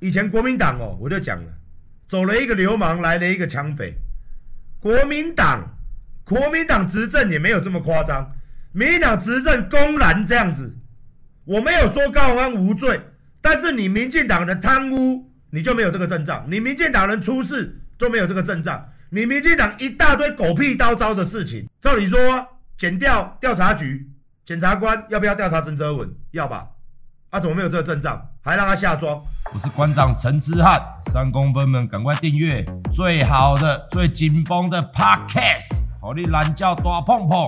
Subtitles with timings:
[0.00, 1.52] 以前国民党哦，我就讲了，
[2.08, 3.94] 走了一个流氓，来了一个抢匪。
[4.80, 5.76] 国民党，
[6.24, 8.32] 国民党执政也没有这么夸张。
[8.72, 10.74] 民进党执政公然这样子，
[11.44, 13.00] 我没有说高虹安无罪，
[13.40, 18.78] 但是你民进党的贪污，你就没有这个阵仗；你民进党人出事就没有这个阵仗；
[19.10, 22.46] 你民进党一大堆狗屁倒灶的事情，照理说，
[22.78, 24.08] 检调调查局
[24.44, 26.08] 检察官要不要调查陈泽文？
[26.30, 26.68] 要吧？
[27.30, 29.22] 啊、怎么没有这个阵仗，还让他下庄？
[29.52, 37.46] 我是馆长陈之汉，三公分们赶快订阅最好的、最紧绷的 Podcast，好你懒觉大碰碰。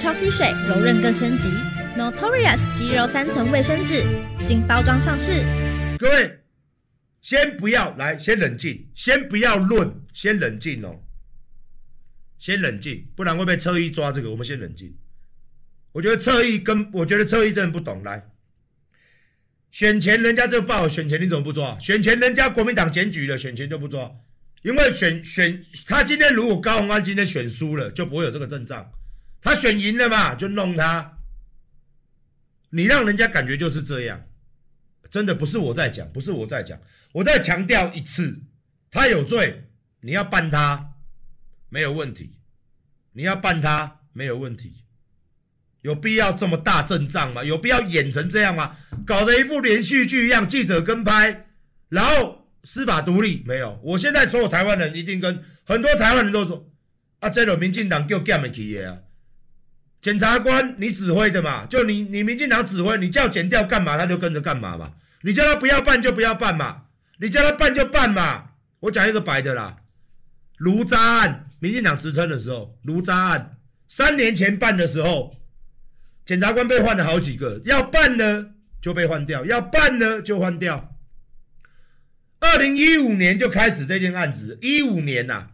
[0.00, 1.50] 超吸水，柔韧更升级。
[1.94, 4.02] Notorious 肌柔三层卫生纸
[4.38, 5.44] 新包装上市。
[5.98, 6.38] 各位，
[7.20, 11.02] 先不要来，先冷静，先不要论，先冷静哦。
[12.38, 14.30] 先冷静，不然会被侧翼抓这个。
[14.30, 14.96] 我们先冷静。
[15.92, 18.02] 我觉得侧翼跟我觉得侧翼真的不懂。
[18.02, 18.30] 来，
[19.70, 21.78] 选前人家就报选前，你怎么不抓？
[21.78, 24.10] 选前人家国民党检举了，选前就不抓，
[24.62, 28.90] 因为选选他今天如果高虹安今天选输了，就不会有这个阵仗。
[29.42, 31.18] 他选赢了嘛，就弄他。
[32.70, 34.24] 你让人家感觉就是这样，
[35.10, 36.80] 真的不是我在讲，不是我在讲，
[37.12, 38.42] 我再强调一次，
[38.90, 39.64] 他有罪，
[40.02, 40.92] 你要办他
[41.68, 42.36] 没有问题，
[43.14, 44.84] 你要办他没有问题，
[45.82, 47.42] 有必要这么大阵仗吗？
[47.42, 48.76] 有必要演成这样吗？
[49.04, 51.48] 搞得一副连续剧一样，记者跟拍，
[51.88, 53.80] 然后司法独立没有？
[53.82, 56.70] 我现在所有台湾人一定跟很多台湾人都说，
[57.18, 59.00] 啊，这种民进党叫干么去的啊？
[60.02, 61.66] 检察官，你指挥的嘛？
[61.66, 64.94] 就你，你民进党指挥，你叫检调干嘛，他就跟着干嘛嘛。
[65.22, 66.84] 你叫他不要办就不要办嘛，
[67.18, 68.52] 你叫他办就办嘛。
[68.80, 69.76] 我讲一个白的啦，
[70.56, 75.36] 卢渣案，民进党执政的时候，卢渣案三年前办的时候，
[76.24, 80.96] 检察官被换了好几个，要办呢就被换掉，要办呢就换掉。
[82.38, 85.50] 二零一五年就开始这件案子，一五年呐、啊，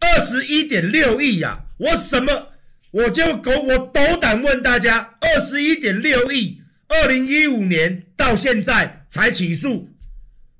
[0.00, 2.47] 二十一点六亿呀，我什么？
[2.90, 9.94] 我就狗，我斗胆问大家，二十一点六亿，二零一五年到现在才起诉，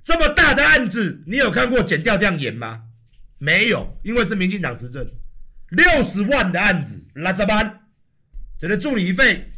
[0.04, 2.82] 这么大的案子，你有看过剪掉这样演吗？
[3.38, 5.10] 没有，因为是民进党执政，
[5.70, 7.80] 六十万的案子，那怎么办？
[8.58, 9.50] 这个助理费，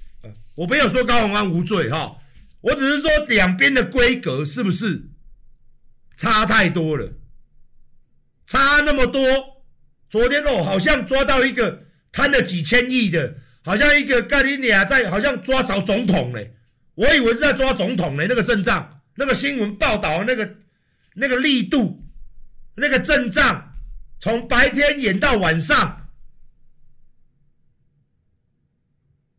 [0.54, 2.19] 我没有说高虹安无罪哈，
[2.60, 5.09] 我只是说两边的规格是不是
[6.16, 7.14] 差太多了？
[8.47, 9.64] 差那么多，
[10.09, 11.89] 昨天哦，好像抓到一个。
[12.12, 16.54] 贪了几千亿的，好像一个盖里尼亚在，好像抓着总统嘞，
[16.94, 20.56] 我以为是在抓总统嘞，那个阵仗，那个新闻报道那个
[21.15, 22.04] 那个力度，
[22.75, 23.75] 那个阵仗，
[24.19, 26.10] 从白天演到晚上，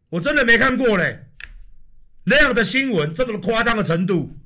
[0.09, 1.28] 我真的没看过嘞，
[2.24, 4.38] 那样的新闻这么夸张的程度，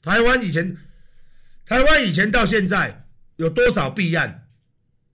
[0.00, 0.76] 台湾以前，
[1.66, 3.04] 台湾以前到现在
[3.36, 4.47] 有多少弊案？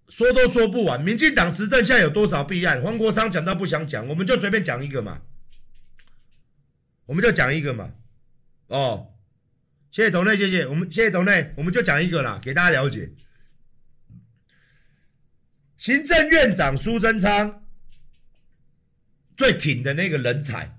[0.09, 2.81] 说都说不完，民进党执政下有多少弊案？
[2.83, 5.23] 黄国昌讲到不想讲，我们就随便讲一个嘛，
[7.07, 7.95] 我们就讲一个嘛。
[8.69, 9.15] 哦，
[9.91, 13.13] 谢谢董内，谢谢我们，谢谢董内，我们就讲一个啦，给大家了解。
[15.77, 17.65] 行政院长苏贞昌
[19.37, 20.79] 最挺的那个人才，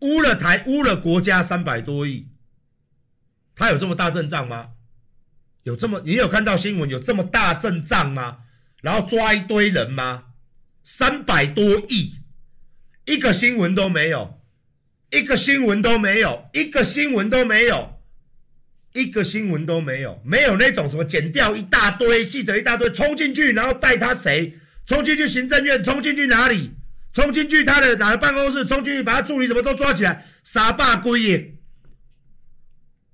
[0.00, 2.28] 污了台，污了国家三百多亿，
[3.54, 4.75] 他有这么大阵仗吗？
[5.66, 8.38] 有这么，你有看到新闻有这么大阵仗吗？
[8.82, 10.26] 然后抓一堆人吗？
[10.84, 12.20] 三百多亿，
[13.06, 14.40] 一个新闻都没有，
[15.10, 18.00] 一个新闻都没有，一个新闻都没有，
[18.92, 24.56] 一个新闻都没有，没有那种什么剪掉一大堆记者一大堆冲进去，然后带他谁？
[24.86, 26.70] 冲进去行政院，冲进去哪里？
[27.12, 28.64] 冲进去他的哪个办公室？
[28.64, 31.54] 冲进去把他助理什么都抓起来，傻霸归也，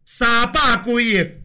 [0.04, 1.41] 傻霸归也。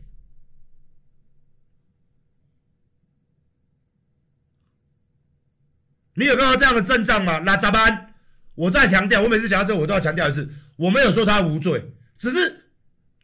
[6.18, 7.40] 你有看到这样的阵仗吗？
[7.46, 8.16] 那咋办？
[8.56, 12.66] 我再强调，我每次讲到这，我都要强调一次，我没有说他无罪，只是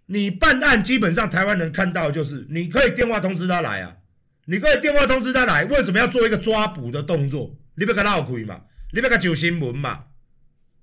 [0.06, 3.98] 你办案基本上台湾人看到的就是你可以电话通知他来啊，
[4.45, 7.57] 你可以电话通知他来，为什么要做一个抓捕的动作？
[7.75, 8.62] 你别给他闹亏嘛，
[8.92, 10.04] 你别给他揪新闻嘛，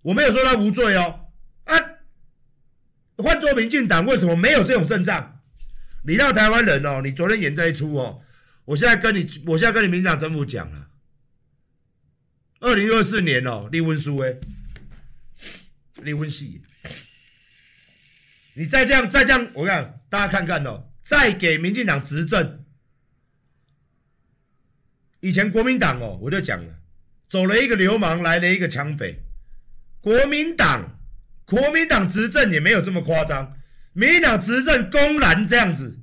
[0.02, 1.26] 我没有说他无罪哦。
[1.64, 1.76] 啊，
[3.18, 5.40] 换做民进党为什么没有这种阵仗？
[6.04, 8.20] 你让台湾人哦，你昨天演这一出哦，
[8.64, 10.88] 我现在跟你，我现在跟你民进党政府讲了，
[12.60, 14.38] 二零二四年哦，离婚书诶，
[16.02, 16.62] 离婚戏，
[18.54, 22.64] 你再这样再这样，我看大家看看哦，再给民进党执政，
[25.20, 26.74] 以前国民党哦，我就讲了，
[27.28, 29.20] 走了一个流氓，来了一个抢匪，
[30.00, 30.96] 国民党。
[31.46, 33.58] 国民党执政也没有这么夸张，
[33.92, 35.98] 民进党执政公然这样子，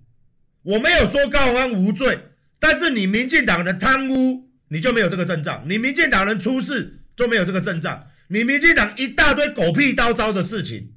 [0.61, 2.19] 我没有说高虹安无罪，
[2.59, 10.93] 但是你民进党的贪污，你就没有这个阵仗；你民进党人出事就没有这个阵仗；你民进党一大堆狗屁倒灶的事情，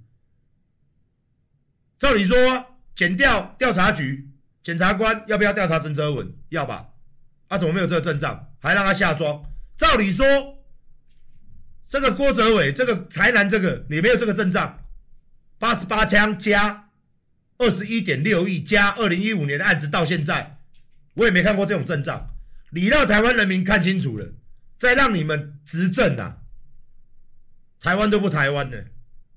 [1.98, 4.28] 照理说，检调调查局
[4.62, 6.32] 检察官要不要调查陈泽文？
[6.50, 6.88] 要吧？
[7.48, 8.52] 啊，怎么没有这个阵仗？
[8.58, 9.42] 还让他下庄？
[9.76, 10.58] 照理说。
[11.82, 14.84] 这个郭哲伟，这个台南这个，你没有这个阵仗，
[15.58, 16.88] 八十八枪加
[17.58, 20.60] 二十一点六亿加二零一五年的案子到现在，
[21.14, 22.29] 我也没看过这种阵仗。
[22.72, 24.32] 你让台湾人民看清楚了，
[24.78, 26.38] 再让你们执政啊，
[27.80, 28.84] 台湾都不台湾了，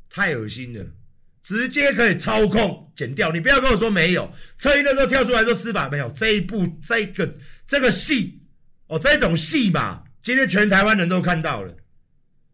[0.09, 0.85] 太恶心了，
[1.41, 3.31] 直接可以操控剪掉。
[3.31, 7.33] 你不要跟我说没有，车一那时候跳出来说司法没有这一部这个
[7.65, 8.41] 这个戏
[8.87, 11.75] 哦，这种戏嘛，今天全台湾人都看到了。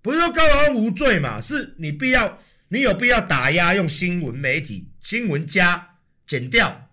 [0.02, 1.42] 不是说高虹安无罪嘛？
[1.42, 2.40] 是你必要，
[2.70, 6.90] 你有必要打压，用新闻媒体、新闻加剪掉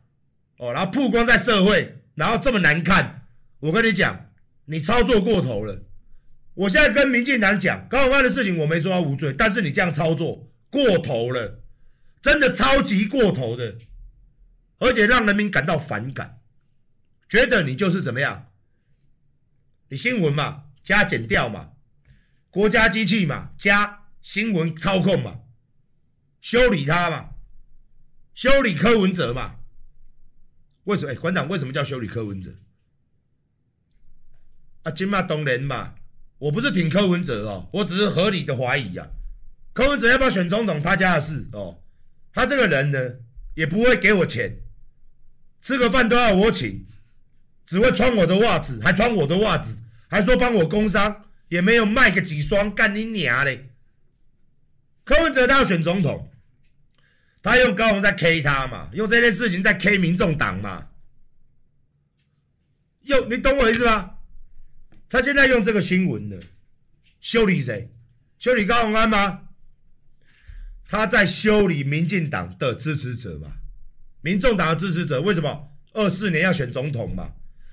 [0.56, 3.15] 哦，然后曝光在社会，然后这么难看。
[3.66, 4.30] 我跟你讲，
[4.66, 5.82] 你操作过头了。
[6.54, 11.64] 我现在跟民进党讲，高虹安的事情我没说他无罪，但是你这样操作过头了，
[12.22, 13.76] 真的超级过头的，
[14.78, 16.40] 而且让人民感到反感，
[17.28, 18.52] 觉得你就是怎么样？
[19.88, 21.72] 你新闻嘛，加减掉嘛。
[22.50, 25.40] 国家机器嘛，加新闻操控嘛，
[26.40, 27.30] 修理他嘛，
[28.32, 29.56] 修理柯文哲嘛？
[30.84, 31.12] 为什么？
[31.12, 32.54] 哎，馆长，为什么叫修理柯文哲？
[34.86, 35.94] 啊，金马东人嘛，
[36.38, 39.08] 我不是挺柯文哲哦，我只是合理的怀疑啊。
[39.72, 41.82] 柯文哲要不要选总统，他家的事哦。
[42.32, 43.14] 他这个人呢，
[43.54, 44.58] 也不会给我钱，
[45.60, 46.86] 吃个饭都要我请，
[47.66, 51.24] 只会穿我的袜子，还穿我的袜子，还说帮我工商。
[51.48, 53.70] 也没有卖个几双，干你娘嘞！
[55.04, 56.28] 柯文哲他要选总统，
[57.40, 60.88] 他用高雄在 K 他嘛，用这件事情在 K 民众党嘛。
[63.02, 64.15] 又你懂我意思吗？
[65.08, 66.36] 他现在用这个新闻呢，
[67.20, 67.90] 修理谁？
[68.38, 69.48] 修理高虹安吗？
[70.86, 73.52] 他在修理民进党的支持者嘛，
[74.20, 75.20] 民众党的支持者。
[75.20, 75.72] 为什么？
[75.92, 77.32] 二四年要选总统嘛。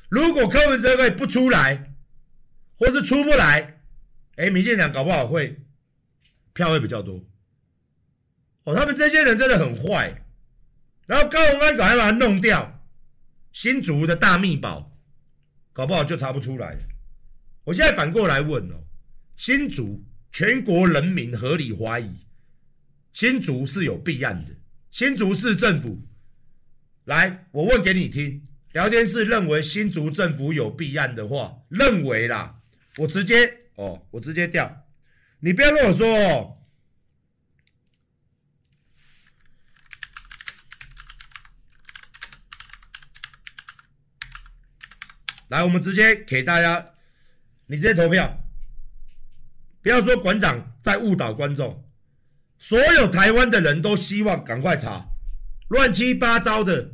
[0.09, 1.89] 如果柯文哲可以不出来。
[2.75, 3.81] 或是出不来，
[4.35, 5.61] 哎，民进党搞不好会
[6.53, 7.23] 票会比较多。
[8.63, 10.25] 哦，他们这些人真的很坏。
[11.05, 12.83] 然后高虹安赶快把他弄掉，
[13.53, 14.91] 新竹的大秘宝，
[15.71, 16.77] 搞不好就查不出来。
[17.65, 18.83] 我现在反过来问哦，
[19.35, 22.25] 新竹全国人民合理怀疑
[23.11, 24.51] 新竹是有弊案的，
[24.91, 26.01] 新竹市政府
[27.05, 32.59] 来，我问给你听，聊天室认为新竹政府有弊案的话，认为啦。
[32.97, 34.85] 我直接哦，我直接调，
[35.39, 36.57] 你不要跟我说哦。
[45.49, 46.92] 来，我们直接给大家，
[47.67, 48.43] 你直接投票，
[49.81, 51.83] 不要说馆长在误导观众，
[52.57, 55.07] 所有台湾的人都希望赶快查，
[55.69, 56.91] 乱七八糟的，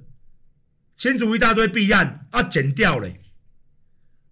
[0.95, 2.27] 清除一大堆弊案。
[2.31, 3.09] 啊，剪掉了。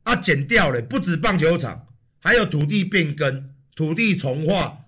[0.03, 1.85] 啊、剪掉了，不止棒球场，
[2.19, 4.85] 还有土地变更、土地重划，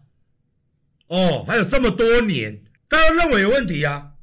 [1.07, 4.13] 哦，还有这么多年，大家认为有问题啊？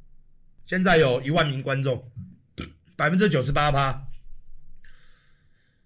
[0.63, 2.11] 现在有一万名观众，
[2.95, 4.07] 百分之九十八趴，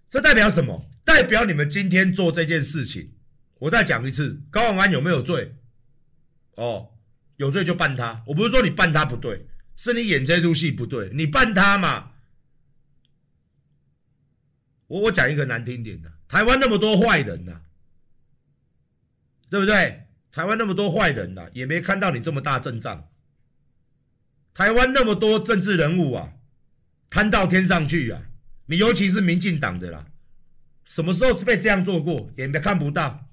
[0.08, 0.90] 这代表什么？
[1.04, 3.12] 代表你们今天做这件事情，
[3.58, 5.56] 我再讲一次，高虹安有没有罪？
[6.54, 6.90] 哦，
[7.36, 8.22] 有罪就办他。
[8.26, 12.12] 我不是说你办他不对，是你演这出戏不对，你办他嘛。
[14.86, 17.62] 我我讲一个难听点的，台湾那么多坏人呐，
[19.48, 20.06] 对不对？
[20.30, 23.08] 台湾那么多坏人呐，也没看到你这么大阵仗。
[24.54, 26.34] 台湾那么多政治人物啊，
[27.08, 28.22] 贪到天上去啊！
[28.66, 30.11] 你尤其是民进党的啦，
[30.84, 32.30] 什么时候被这样做过？
[32.36, 33.28] 也没看不到。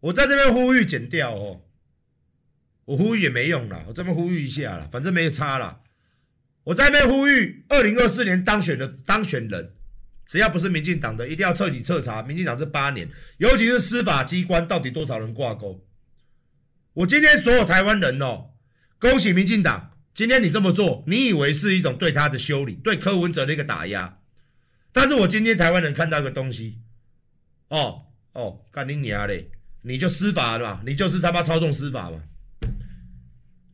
[0.00, 1.62] 我在这边呼吁剪掉哦，
[2.84, 5.80] 我呼吁也没用了，我这边呼吁一下了，反正没差了。
[6.64, 9.74] 我在那边呼吁，二零二四年当选的当选人，
[10.26, 15.86] 只要不是民进党的，一定要彻底彻查民进党这八年，尤其是司法机关到底多少人挂钩。
[16.94, 18.50] 我今天所有台湾人哦，
[18.98, 24.18] 恭喜民进党，今天你这么做，你以为是一种对他的修理，对柯文哲的一个打压。
[24.94, 26.78] 但是我今天台湾人看到一个东西，
[27.68, 29.50] 哦哦，干你娘嘞！
[29.82, 32.22] 你就司法了嘛，你就是他妈操纵司法嘛，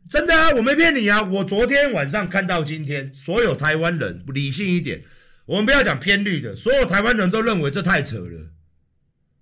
[0.09, 1.23] 真的啊，我没骗你啊！
[1.23, 5.05] 我昨天晚上看到今天，所有台湾人理性一点，
[5.45, 8.51] 我们不要讲偏绿的，所有台湾人都认为这太扯了，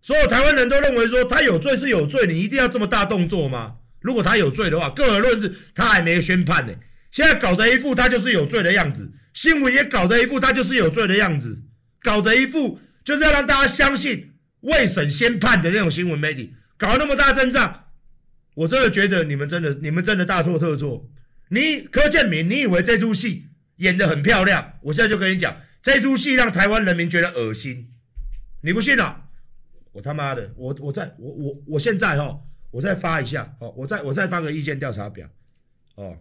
[0.03, 3.77] 所有台湾人都认为说他有罪是有罪，你一定要这么大动作吗？
[4.01, 6.75] 如果他有罪的话，个而论之，他还没宣判呢，
[7.13, 11.63] 现在搞得一副他就是有罪的样子，新闻也搞得一副他就是有罪的样子。
[12.03, 17.73] 搞得一副就是要让大家相信未审先判的那种新闻媒体，搞那么大阵仗，
[18.55, 21.09] 我真的觉得你们真的你们真的大错特错。
[21.51, 24.75] 你柯建铭，你以为这出戏演得很漂亮？
[24.83, 27.91] 我现在就跟你讲，这出戏让台湾人民觉得恶心。
[28.61, 29.25] 你不信啊？
[29.93, 32.39] 我他妈的，我我再我我我现在哈，
[32.71, 35.27] 我再发一下哦，我再我再发个意见调查表
[35.95, 36.19] 哦。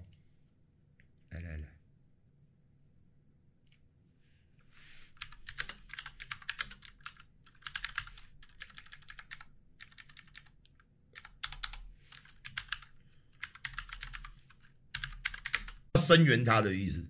[16.07, 17.05] 声援他的意思，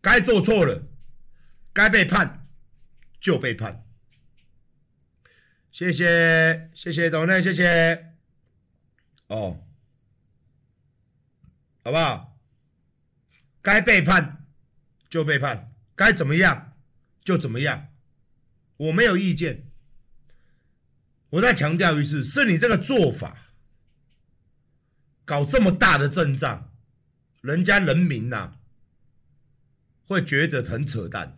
[0.00, 0.88] 该做错了，
[1.72, 2.48] 该被判
[3.20, 3.84] 就被判。
[5.70, 8.14] 谢谢谢谢董内，谢谢。
[9.26, 9.66] 哦，
[11.84, 12.38] 好不好？
[13.60, 14.46] 该被判
[15.10, 16.78] 就被判，该怎么样
[17.22, 17.88] 就怎么样，
[18.76, 19.70] 我没有意见。
[21.30, 23.52] 我再强调一次，是你这个做法
[25.24, 26.72] 搞这么大的阵仗。
[27.46, 28.56] 人家人民呐、啊，
[30.02, 31.36] 会觉得很扯淡。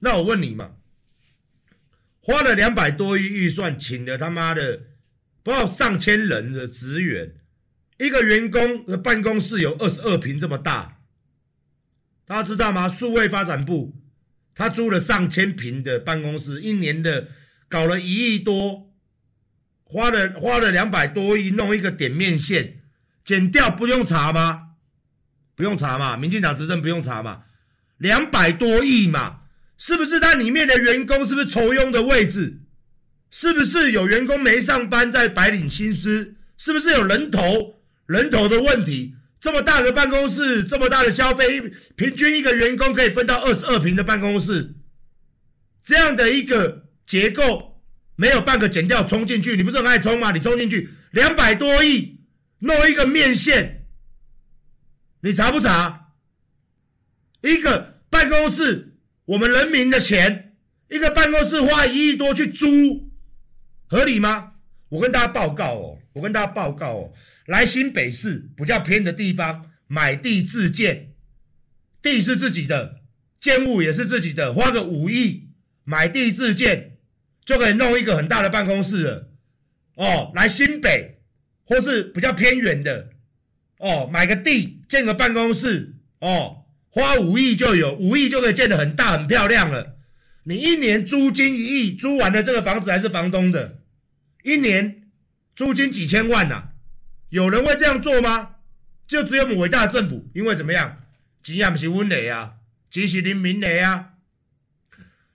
[0.00, 0.74] 那我问你嘛，
[2.20, 4.82] 花了两百多亿预算，请了他妈的
[5.42, 7.36] 不知道上千人的职员，
[7.98, 11.00] 一个员工的办公室有二十二坪这么大，
[12.26, 12.88] 大家知道吗？
[12.88, 13.96] 数位发展部
[14.54, 17.28] 他租了上千坪的办公室，一年的
[17.68, 18.92] 搞了一亿多，
[19.84, 22.83] 花了花了两百多亿弄一个点面线。
[23.24, 24.60] 剪掉不用查吗？
[25.56, 27.44] 不用查嘛，民进党执政不用查嘛，
[27.98, 29.42] 两百多亿嘛，
[29.78, 30.20] 是不是？
[30.20, 32.60] 它里面的员工是不是酬庸的位置？
[33.30, 36.36] 是不是有员工没上班在白领薪资？
[36.58, 39.14] 是不是有人头人头的问题？
[39.40, 41.60] 这么大的办公室，这么大的消费，
[41.96, 44.74] 平均一个员工可以分到二十二平的办公室，
[45.84, 47.80] 这样的一个结构，
[48.16, 50.32] 没有半个剪掉冲进去，你不是很爱冲吗？
[50.32, 52.13] 你冲进去两百多亿。
[52.64, 53.84] 弄一个面线，
[55.20, 56.12] 你查不查？
[57.42, 60.56] 一个办公室，我们人民的钱，
[60.88, 63.10] 一个办公室花一亿多去租，
[63.86, 64.52] 合理吗？
[64.88, 67.12] 我跟大家报告哦，我跟大家报告哦，
[67.44, 71.12] 来新北市比较偏的地方买地自建，
[72.00, 73.02] 地是自己的，
[73.38, 75.50] 建物也是自己的，花个五亿
[75.84, 76.96] 买地自建，
[77.44, 79.32] 就可以弄一个很大的办公室了。
[79.96, 81.13] 哦，来新北。
[81.64, 83.10] 或是比较偏远的，
[83.78, 89.96] 哦，买个地建个办公室，哦，花五亿就有，五亿就可以建得很大很漂亮了。
[90.44, 93.78] 你一年租金一亿，租完了这个房子还是房东的，
[94.42, 95.02] 一年
[95.56, 96.70] 租金几千万呐、
[97.30, 98.56] 有人会这样做吗？
[99.06, 100.98] 就只有我们伟大的政府，因为怎么样？
[101.42, 102.54] 钱也不是阮的啊，
[102.90, 104.12] 钱是人民的啊。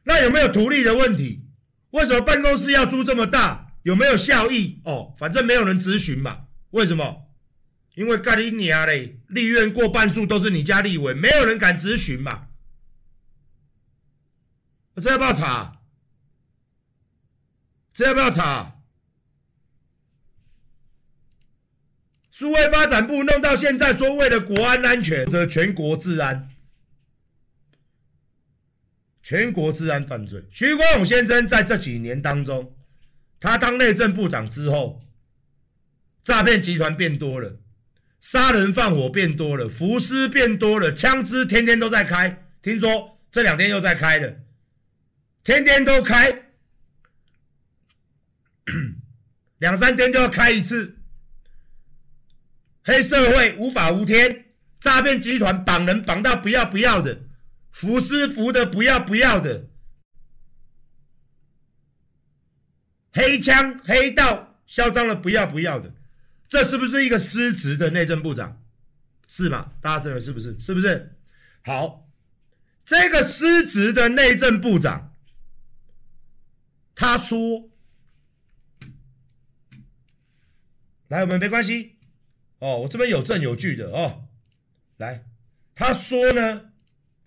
[0.03, 1.43] 那有没有图利的问题？
[1.91, 3.68] 为什么办公室要租这么大？
[3.83, 4.81] 有没有效益？
[4.85, 6.47] 哦，反正没有人咨询嘛。
[6.71, 7.27] 为什么？
[7.95, 9.19] 因为干你娘嘞！
[9.27, 12.47] 立院过半数都是你家立委，没有人敢咨询嘛。
[15.01, 15.81] 这要不要查？
[17.93, 18.77] 这要不要查？
[22.31, 26.49] 数位发展部弄到现在，说为了国安安全的全国治安，
[29.21, 30.45] 全国治安犯罪。
[30.49, 32.77] 徐国勇先生在这几年当中。
[33.39, 35.01] 他当内政部长之后，
[36.23, 37.57] 诈骗集团变多了，
[38.19, 42.45] 杀人放火变多了，浮尸变多了，枪支天天都在开。
[42.61, 44.35] 听说这两天又在开了，
[45.43, 46.49] 天天都开，
[49.59, 50.97] 两三天就要开一次。
[52.83, 54.47] 黑社会无法无天，
[54.79, 57.21] 诈骗集团绑人绑到不要不要的，
[57.71, 59.68] 浮尸浮的不要不要的。
[63.11, 65.93] 黑枪黑道嚣张的不要不要的，
[66.47, 68.63] 这是不是一个失职的内政部长？
[69.27, 69.73] 是吗？
[69.81, 70.59] 大家认为是不是？
[70.59, 71.15] 是不是？
[71.63, 72.09] 好，
[72.85, 75.15] 这个失职的内政部长，
[76.95, 77.69] 他说
[81.09, 81.97] ：“来，我们没关系
[82.59, 84.27] 哦，我这边有证有据的哦。
[84.97, 85.25] 来，
[85.75, 86.68] 他说呢。”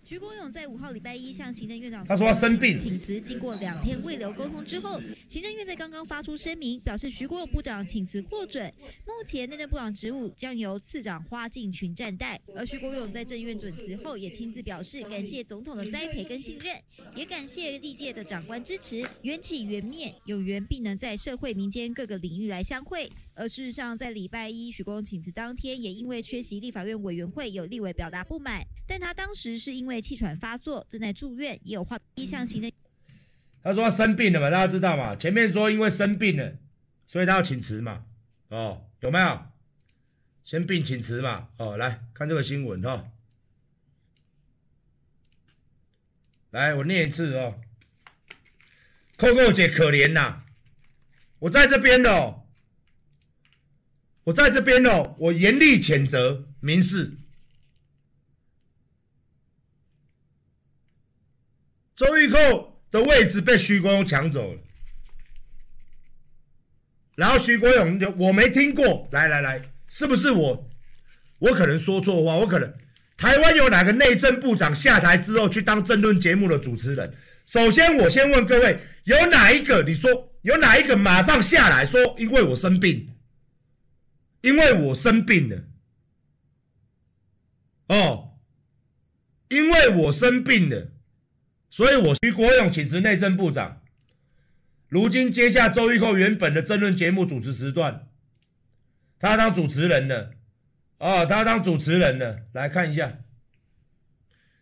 [0.05, 8.71] 徐国勇在五号礼拜一向行政院长他说他生病请辞，经过两天未留沟通之后，行政院在刚刚发出声明，表示徐国勇部长请辞获准，
[9.05, 12.39] 目前内政部长职务将由次长花敬群暂代。
[12.53, 16.77] 而徐国勇在政院准辞后，也亲自表示感谢总统的栽培跟信任，
[17.15, 23.09] 也感谢历届的长官支持，缘起缘灭，有缘必能在社会民间各个领域来相会。
[23.35, 32.71] 而事实上，在礼拜一徐国勇请辞当天，也因为缺席立法院委员会，有立委表达不满，但他当时是因为气喘发作，正在住院，也有话一向行的。
[33.63, 35.15] 他说他生病了嘛，大家知道嘛？
[35.15, 36.57] 前面说因为生病了，
[37.07, 38.05] 所以他要请辞嘛？
[38.49, 39.45] 哦，有没有？
[40.43, 41.49] 生病请辞嘛？
[41.57, 43.09] 哦，来看这个新闻哦。
[46.51, 47.59] 来，我念一次哦。
[49.17, 50.43] 扣扣姐可怜呐，
[51.39, 52.41] 我在这边哦。
[54.25, 57.17] 我在这边哦，我严厉谴责民事
[61.95, 64.61] 周玉蔻的位置被徐国勇抢走了，
[67.15, 70.69] 然后徐国勇就我没听过，来来来，是不是我？
[71.39, 72.73] 我可能说错话，我可能
[73.17, 77.13] 台湾有哪个内政部长下台之后去当政论节目的主持人？
[77.45, 79.83] 首先，我先问各位，有哪一个？
[79.83, 83.12] 你说有哪一个马上下来说，因为我生病？
[84.43, 85.63] 因为我生病了，
[87.87, 88.37] 哦，
[89.47, 90.91] 因为我生病了，
[91.69, 93.81] 所以我徐国勇请辞内政部长，
[94.89, 98.09] 如今接下周玉蔻原本的政论节目主持时段，
[99.17, 100.33] 他当主持人了，
[100.97, 103.19] 哦，他当主持人了，来看一下，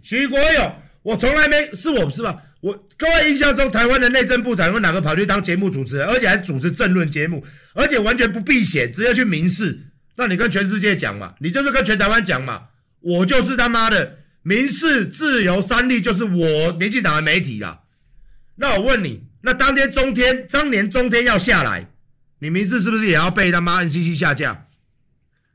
[0.03, 2.50] 徐国勇，我从来没是我是吧？
[2.61, 7.43] 我各位印象中，台湾的内政部长有哪个跑去当节目主持人，而且还主持政论节目，
[7.73, 9.79] 而且完全不避嫌，直接去民视？
[10.15, 12.67] 那你跟全世界讲嘛，你就是跟全台湾讲嘛，
[12.99, 17.81] 我就是他妈的民事、自由、三立，就是我民进党的媒体啦。
[18.55, 21.89] 那我问你，那当天中天当年中天要下来，
[22.39, 24.67] 你民事是不是也要被他妈 NCC 下架？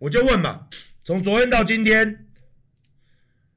[0.00, 0.66] 我就问嘛，
[1.04, 2.26] 从昨天到今天，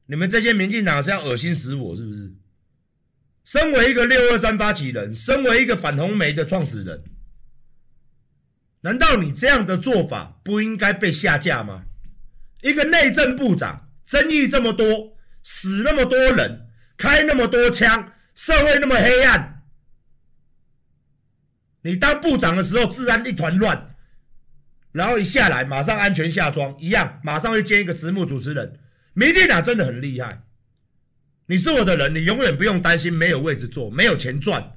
[0.05, 2.31] 你们这些民进党是要恶心死我是不是？
[3.51, 7.03] 身为一个六二三发起人，身为一个反红媒的创始人，
[8.81, 11.85] 难道你这样的做法不应该被下架吗？
[12.62, 19.63] 一个内政部长，争议这么多，死那么多人，开那么多枪，社会那么黑暗，
[21.81, 23.95] 你当部长的时候治安一团乱，
[24.91, 28.79] 然后一下来马上安全下庄，一样马上去接一个节目主持人，
[29.13, 30.43] 民进党真的很厉害。
[31.49, 34.73] 你是我的人，你永远不用担心没有位置坐，没有钱赚，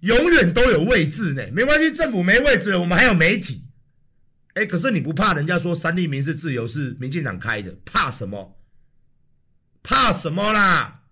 [0.00, 1.46] 永远都有位置呢。
[1.52, 3.62] 没关系，政府没位置了，我们还有媒体。
[4.54, 8.58] 哎，可是你不怕人家说三立民是自由是民进党开的，怕什么？
[9.84, 11.02] 怕什么啦？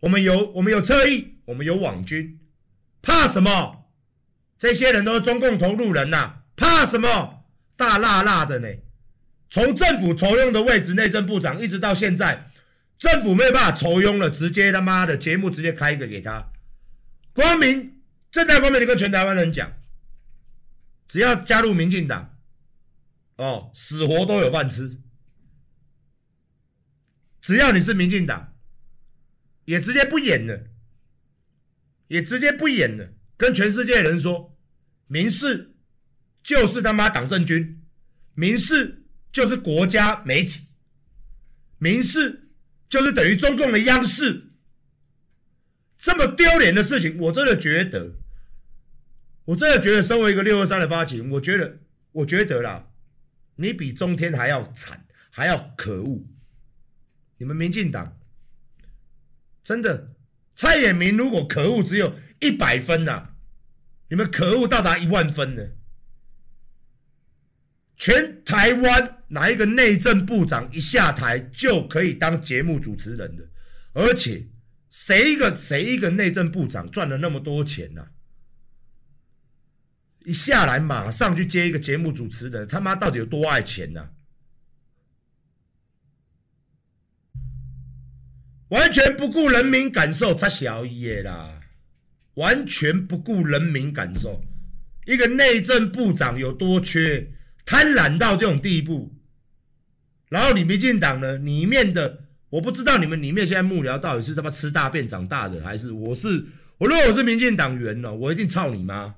[0.00, 2.38] 我们有我们有侧翼，我们有网军，
[3.00, 3.86] 怕什么？
[4.58, 7.46] 这些人都是中共同路人呐，怕什么？
[7.74, 8.68] 大辣辣的呢？
[9.48, 12.50] 从政府酬庸的位置，内政部长一直到现在。
[12.96, 16.52] 政府没有办法酬庸了，直接他妈的节目直接开一个给他，
[17.32, 19.74] 光明正大光明的跟全台湾人讲，
[21.06, 22.38] 只要加入民进党，
[23.36, 24.98] 哦，死活都有饭吃。
[27.40, 28.56] 只要你是民进党，
[29.66, 30.68] 也直接不演了，
[32.08, 34.56] 也直接不演了，跟全世界人说，
[35.08, 35.74] 民视
[36.42, 37.84] 就是他妈党政军，
[38.34, 40.68] 民视就是国家媒体，
[41.76, 42.43] 民视。
[42.94, 44.52] 就是等于中共的央视，
[45.96, 48.12] 这么丢脸的事情，我真的觉得，
[49.46, 51.78] 我真的觉得，身为一个六二三的发起人，我觉得，
[52.12, 52.92] 我觉得啦，
[53.56, 56.24] 你比中天还要惨，还要可恶。
[57.38, 58.16] 你们民进党
[59.64, 60.14] 真的，
[60.54, 63.30] 蔡衍明如果可恶只有一百分呐、
[64.08, 65.66] 你们可恶到达一万分呢？
[67.96, 69.18] 全台湾。
[69.28, 73.48] 哪一个内政部长一下台就可以当节目主持人的？
[73.92, 74.46] 而且
[74.90, 78.10] 谁一个谁一个内政部长赚了那么多钱呢、啊？
[80.24, 84.10] 一下来马上去接一个节目主持人，他妈到底有多爱钱呢、啊？
[88.68, 91.60] 完全不顾人民感受，差小一啦！
[92.34, 94.44] 完全不顾人民感受。
[95.06, 97.32] 一个内政部长有多缺，
[97.64, 99.14] 贪婪到这种地步。
[100.28, 106.44] 然后你民进党呢，里面的我不知道你们里面现在幕僚到底是他妈吃大便长大的，还是我是
[106.78, 109.14] 我如果我是民进党员呢，我一定操你妈！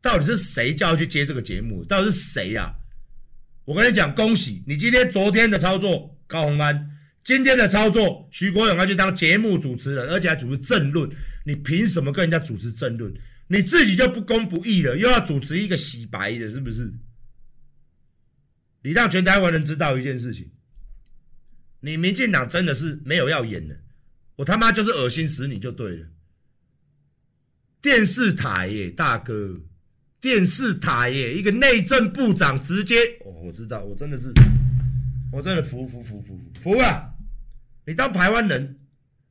[0.00, 1.84] 到底是谁叫去接这个节目？
[1.84, 2.74] 到底是谁呀、啊？
[3.64, 6.90] 我跟你讲，恭喜你今天昨天的操作高虹安，
[7.22, 11.10] 今天的操作徐国勇要去当节目主持人，而且还主持政论，
[11.46, 13.12] 你凭什么跟人家主持政论？
[13.48, 16.92] 你自己就不公不义了，又要主持一个洗白的，是不是？
[18.84, 20.50] 你让全台湾人知道一件事情，
[21.80, 23.80] 你民进党真的是没有要演的，
[24.36, 26.06] 我他妈就是恶心死你就对了。
[27.80, 29.62] 电视台耶，大哥，
[30.20, 34.30] 电视台耶，一个内政部长直接，哦，我知道，我真的是，
[35.32, 37.14] 我真的服服服服服服啊！
[37.86, 38.78] 你当台湾人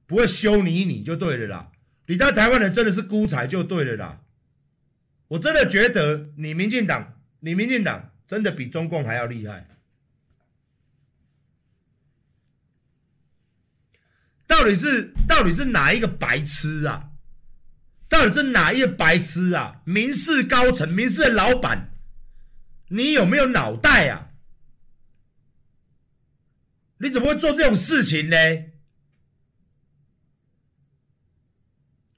[0.08, 1.72] 不会修理你就对了啦。
[2.08, 4.22] 你当台湾人真的是孤才就对了啦！
[5.28, 9.67] 我真的觉得你民进党，你民进党真的比中共还要厉害。
[14.47, 17.12] 到底是到底是哪一个白痴啊？
[18.07, 19.81] 到底是哪一个白痴啊？
[19.86, 21.89] 民事高层、民事的老板，
[22.89, 24.29] 你有没有脑袋啊？
[26.97, 28.38] 你怎么会做这种事情呢？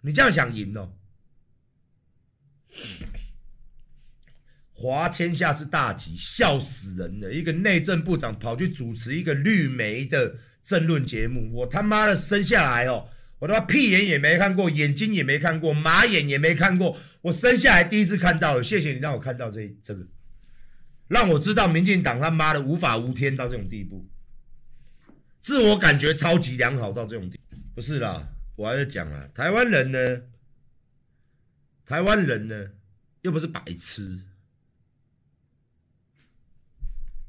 [0.01, 0.93] 你这样想赢哦？
[4.77, 7.31] 滑天下是大吉，笑死人了！
[7.31, 13.07] 一个内政部长跑去主持一个绿媒的政论节目，我他妈的生下来哦，
[13.39, 18.61] 我他妈屁眼也没看过，眼睛也没看过，马眼也没看过，我生下来第一次看到。
[18.61, 20.05] 谢谢你让我看到这这个，
[21.07, 24.05] 让我知道民进党他妈的无法无天到这种地步，
[25.39, 28.27] 自我感觉超级良好到这种地步，不是啦。
[28.57, 30.21] 我还是讲啊，台湾人呢，
[31.85, 32.71] 台湾人呢，
[33.21, 34.19] 又不是白痴。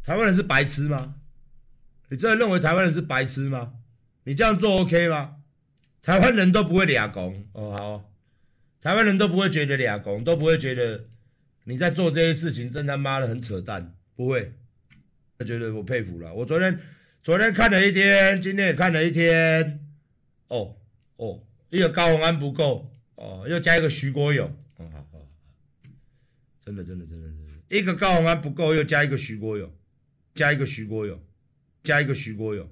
[0.06, 1.16] 台湾人是白痴吗？
[2.10, 3.72] 你真的认为台湾人是白痴吗？
[4.22, 5.38] 你这样做 OK 吗？
[6.00, 8.12] 台湾人都不会俩拱哦，好，
[8.80, 11.02] 台湾人都不会觉得俩拱，都不会觉得
[11.64, 14.52] 你在做这些事情真他妈的很扯淡，不会。
[15.36, 16.32] 他觉得我佩服了。
[16.32, 16.78] 我昨天
[17.20, 19.84] 昨天看了一天，今天也看了一天，
[20.46, 20.76] 哦。
[21.16, 25.18] 哦，一个高洪安不够哦，又加一个徐国勇，哦，好好，
[26.60, 29.72] 真的真的真的真的，一个高洪安不够，又加一个徐国勇，
[30.36, 31.18] 加一个徐国勇，
[31.82, 32.70] 加一个徐国勇。